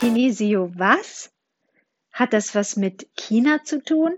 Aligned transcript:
Kinesio 0.00 0.72
was? 0.76 1.32
Hat 2.12 2.34
das 2.34 2.54
was 2.54 2.76
mit 2.76 3.08
China 3.16 3.64
zu 3.64 3.82
tun? 3.82 4.16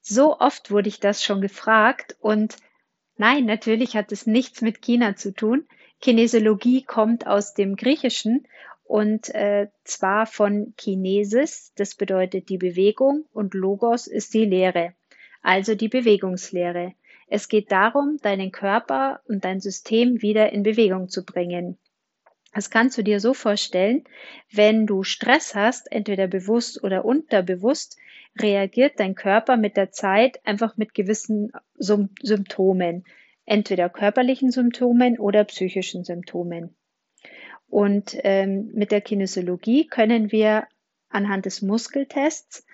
So 0.00 0.38
oft 0.38 0.70
wurde 0.70 0.88
ich 0.88 0.98
das 0.98 1.22
schon 1.22 1.42
gefragt 1.42 2.16
und 2.20 2.56
nein, 3.18 3.44
natürlich 3.44 3.96
hat 3.96 4.12
es 4.12 4.26
nichts 4.26 4.62
mit 4.62 4.80
China 4.80 5.14
zu 5.14 5.34
tun. 5.34 5.66
Kinesiologie 6.00 6.84
kommt 6.84 7.26
aus 7.26 7.52
dem 7.52 7.76
Griechischen 7.76 8.46
und 8.84 9.28
äh, 9.34 9.68
zwar 9.84 10.24
von 10.24 10.72
Kinesis, 10.78 11.72
das 11.76 11.94
bedeutet 11.94 12.48
die 12.48 12.56
Bewegung 12.56 13.26
und 13.34 13.52
Logos 13.52 14.06
ist 14.06 14.32
die 14.32 14.46
Lehre, 14.46 14.94
also 15.42 15.74
die 15.74 15.88
Bewegungslehre. 15.88 16.94
Es 17.26 17.48
geht 17.48 17.70
darum, 17.70 18.16
deinen 18.22 18.52
Körper 18.52 19.20
und 19.28 19.44
dein 19.44 19.60
System 19.60 20.22
wieder 20.22 20.50
in 20.50 20.62
Bewegung 20.62 21.10
zu 21.10 21.26
bringen. 21.26 21.76
Das 22.52 22.70
kannst 22.70 22.96
du 22.96 23.02
dir 23.02 23.20
so 23.20 23.34
vorstellen, 23.34 24.04
wenn 24.50 24.86
du 24.86 25.02
Stress 25.02 25.54
hast, 25.54 25.92
entweder 25.92 26.26
bewusst 26.26 26.82
oder 26.82 27.04
unterbewusst, 27.04 27.96
reagiert 28.40 28.98
dein 29.00 29.14
Körper 29.14 29.56
mit 29.56 29.76
der 29.76 29.90
Zeit 29.90 30.44
einfach 30.46 30.76
mit 30.76 30.94
gewissen 30.94 31.52
Symptomen, 31.76 33.04
entweder 33.44 33.88
körperlichen 33.88 34.50
Symptomen 34.50 35.18
oder 35.18 35.44
psychischen 35.44 36.04
Symptomen. 36.04 36.74
Und 37.68 38.16
ähm, 38.22 38.70
mit 38.72 38.92
der 38.92 39.02
Kinesiologie 39.02 39.86
können 39.86 40.32
wir 40.32 40.66
anhand 41.10 41.46
des 41.46 41.62
Muskeltests 41.62 42.64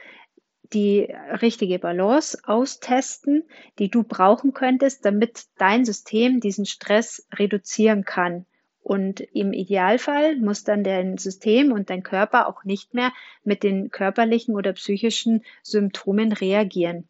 die 0.73 1.03
richtige 1.43 1.79
Balance 1.79 2.39
austesten, 2.45 3.45
die 3.79 3.91
du 3.91 4.03
brauchen 4.03 4.53
könntest, 4.53 5.05
damit 5.05 5.47
dein 5.59 5.85
System 5.85 6.41
diesen 6.41 6.65
Stress 6.67 7.27
reduzieren 7.33 8.05
kann. 8.05 8.47
Und 8.85 9.23
im 9.33 9.55
Idealfall 9.55 10.37
muss 10.37 10.63
dann 10.63 10.85
dein 10.85 11.17
System 11.17 11.73
und 11.73 11.89
dein 11.89 12.03
Körper 12.03 12.47
auch 12.47 12.65
nicht 12.65 12.93
mehr 12.93 13.15
mit 13.43 13.63
den 13.63 13.91
körperlichen 13.91 14.55
oder 14.55 14.75
psychischen 14.75 15.43
Symptomen 15.63 16.33
reagieren. 16.33 17.09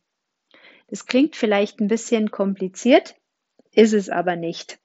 Das 0.86 1.06
klingt 1.06 1.34
vielleicht 1.34 1.80
ein 1.80 1.88
bisschen 1.88 2.30
kompliziert, 2.30 3.16
ist 3.72 3.92
es 3.92 4.08
aber 4.08 4.36
nicht. 4.36 4.78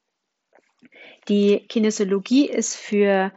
Die 1.28 1.60
Kinesiologie 1.68 2.50
ist 2.50 2.76
für 2.76 3.32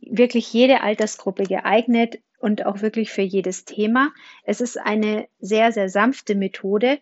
wirklich 0.00 0.50
jede 0.50 0.80
Altersgruppe 0.80 1.44
geeignet 1.44 2.20
und 2.38 2.64
auch 2.64 2.80
wirklich 2.80 3.10
für 3.10 3.20
jedes 3.20 3.66
Thema. 3.66 4.14
Es 4.44 4.62
ist 4.62 4.78
eine 4.78 5.28
sehr, 5.40 5.72
sehr 5.72 5.90
sanfte 5.90 6.34
Methode. 6.34 7.00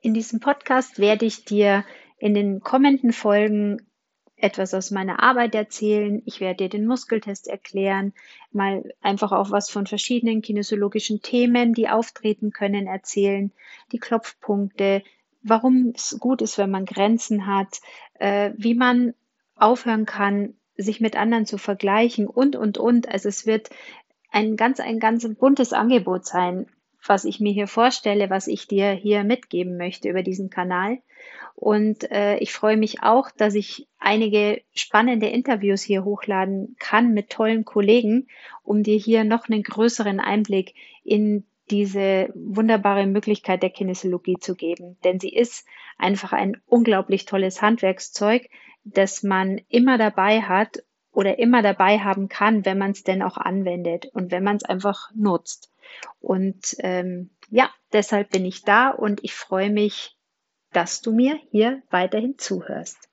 In 0.00 0.14
diesem 0.14 0.38
Podcast 0.38 1.00
werde 1.00 1.26
ich 1.26 1.44
dir 1.44 1.84
in 2.18 2.34
den 2.34 2.60
kommenden 2.60 3.12
Folgen 3.12 3.82
etwas 4.42 4.74
aus 4.74 4.90
meiner 4.90 5.22
Arbeit 5.22 5.54
erzählen. 5.54 6.20
Ich 6.26 6.40
werde 6.40 6.64
dir 6.64 6.68
den 6.68 6.86
Muskeltest 6.86 7.46
erklären, 7.46 8.12
mal 8.50 8.92
einfach 9.00 9.30
auch 9.32 9.50
was 9.50 9.70
von 9.70 9.86
verschiedenen 9.86 10.42
kinesiologischen 10.42 11.22
Themen, 11.22 11.74
die 11.74 11.88
auftreten 11.88 12.50
können, 12.50 12.86
erzählen, 12.88 13.52
die 13.92 13.98
Klopfpunkte, 13.98 15.02
warum 15.42 15.92
es 15.94 16.16
gut 16.18 16.42
ist, 16.42 16.58
wenn 16.58 16.70
man 16.70 16.86
Grenzen 16.86 17.46
hat, 17.46 17.80
äh, 18.14 18.50
wie 18.56 18.74
man 18.74 19.14
aufhören 19.54 20.06
kann, 20.06 20.54
sich 20.76 21.00
mit 21.00 21.16
anderen 21.16 21.46
zu 21.46 21.56
vergleichen 21.56 22.26
und, 22.26 22.56
und, 22.56 22.78
und. 22.78 23.08
Also 23.08 23.28
es 23.28 23.46
wird 23.46 23.70
ein 24.32 24.56
ganz, 24.56 24.80
ein 24.80 24.98
ganz 24.98 25.28
buntes 25.34 25.72
Angebot 25.72 26.26
sein, 26.26 26.66
was 27.06 27.24
ich 27.24 27.40
mir 27.40 27.52
hier 27.52 27.66
vorstelle, 27.66 28.30
was 28.30 28.46
ich 28.46 28.68
dir 28.68 28.92
hier 28.92 29.24
mitgeben 29.24 29.76
möchte 29.76 30.08
über 30.08 30.22
diesen 30.22 30.50
Kanal. 30.50 30.98
Und 31.54 32.10
äh, 32.10 32.38
ich 32.38 32.52
freue 32.52 32.76
mich 32.76 33.02
auch, 33.02 33.30
dass 33.30 33.54
ich 33.54 33.86
einige 33.98 34.62
spannende 34.74 35.26
Interviews 35.26 35.82
hier 35.82 36.04
hochladen 36.04 36.76
kann 36.78 37.12
mit 37.12 37.30
tollen 37.30 37.64
Kollegen, 37.64 38.28
um 38.62 38.82
dir 38.82 38.96
hier 38.96 39.24
noch 39.24 39.48
einen 39.48 39.62
größeren 39.62 40.20
Einblick 40.20 40.74
in 41.04 41.44
diese 41.70 42.30
wunderbare 42.34 43.06
Möglichkeit 43.06 43.62
der 43.62 43.70
Kinesiologie 43.70 44.38
zu 44.38 44.54
geben. 44.54 44.96
Denn 45.04 45.20
sie 45.20 45.32
ist 45.32 45.66
einfach 45.98 46.32
ein 46.32 46.60
unglaublich 46.66 47.24
tolles 47.24 47.62
Handwerkszeug, 47.62 48.48
das 48.84 49.22
man 49.22 49.60
immer 49.68 49.98
dabei 49.98 50.42
hat 50.42 50.82
oder 51.12 51.38
immer 51.38 51.62
dabei 51.62 51.98
haben 51.98 52.28
kann, 52.28 52.64
wenn 52.64 52.78
man 52.78 52.92
es 52.92 53.04
denn 53.04 53.22
auch 53.22 53.36
anwendet 53.36 54.06
und 54.12 54.30
wenn 54.30 54.42
man 54.42 54.56
es 54.56 54.64
einfach 54.64 55.10
nutzt. 55.14 55.70
Und 56.20 56.76
ähm, 56.78 57.30
ja, 57.50 57.70
deshalb 57.92 58.30
bin 58.30 58.44
ich 58.44 58.64
da 58.64 58.90
und 58.90 59.22
ich 59.22 59.34
freue 59.34 59.70
mich, 59.70 60.16
dass 60.72 61.02
du 61.02 61.12
mir 61.12 61.38
hier 61.50 61.82
weiterhin 61.90 62.38
zuhörst. 62.38 63.08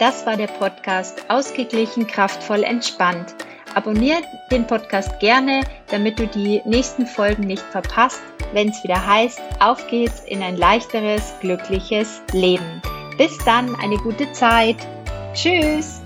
Das 0.00 0.26
war 0.26 0.36
der 0.36 0.48
Podcast 0.48 1.30
Ausgeglichen, 1.30 2.06
kraftvoll, 2.06 2.64
entspannt. 2.64 3.34
Abonniere 3.74 4.22
den 4.50 4.66
Podcast 4.66 5.20
gerne, 5.20 5.62
damit 5.90 6.18
du 6.18 6.26
die 6.26 6.62
nächsten 6.64 7.06
Folgen 7.06 7.44
nicht 7.44 7.62
verpasst, 7.62 8.22
wenn 8.52 8.68
es 8.68 8.82
wieder 8.84 9.04
heißt, 9.06 9.40
auf 9.60 9.86
geht's 9.88 10.24
in 10.24 10.42
ein 10.42 10.56
leichteres, 10.56 11.34
glückliches 11.40 12.22
Leben. 12.32 12.82
Bis 13.18 13.36
dann, 13.44 13.74
eine 13.76 13.96
gute 13.96 14.32
Zeit. 14.32 14.76
Tschüss. 15.34 16.03